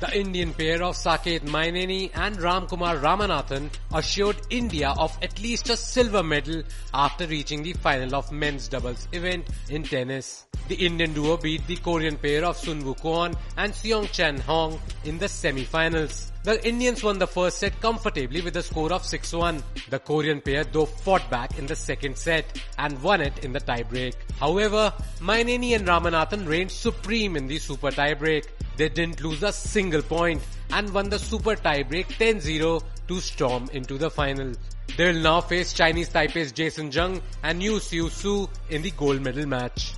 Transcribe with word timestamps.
The 0.00 0.18
Indian 0.18 0.52
pair 0.52 0.82
of 0.82 0.96
Saketh 0.96 1.42
Myneni 1.42 2.10
and 2.14 2.36
Ramkumar 2.36 3.00
Ramanathan 3.00 3.70
assured 3.94 4.36
India 4.50 4.92
of 4.98 5.16
at 5.22 5.40
least 5.40 5.70
a 5.70 5.76
silver 5.76 6.22
medal 6.22 6.64
after 6.92 7.26
reaching 7.28 7.62
the 7.62 7.74
final 7.74 8.16
of 8.16 8.32
men's 8.32 8.66
doubles 8.66 9.06
event 9.12 9.46
in 9.70 9.84
tennis. 9.84 10.46
The 10.66 10.74
Indian 10.74 11.12
duo 11.14 11.36
beat 11.36 11.66
the 11.68 11.76
Korean 11.76 12.16
pair 12.16 12.44
of 12.44 12.56
Sun 12.56 12.82
Kwon 12.82 13.36
and 13.56 13.72
Seongchan 13.72 14.40
Hong 14.40 14.80
in 15.04 15.18
the 15.18 15.28
semi-finals. 15.28 16.32
The 16.42 16.66
Indians 16.66 17.02
won 17.02 17.18
the 17.18 17.26
first 17.26 17.58
set 17.58 17.80
comfortably 17.80 18.40
with 18.42 18.56
a 18.56 18.62
score 18.62 18.92
of 18.92 19.02
6-1. 19.02 19.62
The 19.90 19.98
Korean 20.00 20.40
pair 20.40 20.64
though 20.64 20.86
fought 20.86 21.30
back 21.30 21.58
in 21.58 21.66
the 21.66 21.76
second 21.76 22.18
set 22.18 22.60
and 22.78 23.00
won 23.02 23.20
it 23.20 23.44
in 23.44 23.52
the 23.52 23.60
tiebreak. 23.60 24.14
However, 24.40 24.92
Myneni 25.20 25.76
and 25.76 25.86
Ramanathan 25.86 26.48
reigned 26.48 26.72
supreme 26.72 27.36
in 27.36 27.46
the 27.46 27.58
super 27.58 27.90
tiebreak. 27.90 28.44
They 28.76 28.88
didn't 28.88 29.22
lose 29.22 29.42
a 29.42 29.52
single 29.52 30.02
point 30.02 30.42
and 30.70 30.92
won 30.92 31.08
the 31.08 31.18
super 31.18 31.54
tiebreak 31.54 32.06
10-0 32.06 32.82
to 33.08 33.20
storm 33.20 33.68
into 33.72 33.98
the 33.98 34.10
final. 34.10 34.52
They'll 34.96 35.20
now 35.20 35.40
face 35.40 35.72
Chinese 35.72 36.08
Taipei's 36.08 36.52
Jason 36.52 36.90
Jung 36.90 37.20
and 37.42 37.62
Yu-hsiou 37.62 38.10
Tsu 38.10 38.48
in 38.70 38.82
the 38.82 38.90
gold 38.92 39.22
medal 39.22 39.46
match. 39.46 39.94